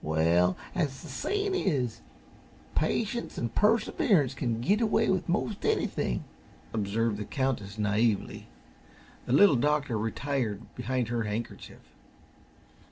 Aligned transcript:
"Well, 0.03 0.57
as 0.73 1.03
the 1.03 1.09
sayin' 1.09 1.53
is: 1.53 2.01
'Patience 2.73 3.37
an' 3.37 3.49
perseverance 3.49 4.33
can 4.33 4.59
git 4.59 4.81
away 4.81 5.09
with 5.11 5.29
most 5.29 5.63
anything,'" 5.63 6.23
observed 6.73 7.17
the 7.17 7.23
Countess, 7.25 7.77
naively. 7.77 8.47
The 9.27 9.33
Little 9.33 9.57
Doctor 9.57 9.99
retired 9.99 10.63
behind 10.73 11.09
her 11.09 11.21
handkerchief. 11.25 11.81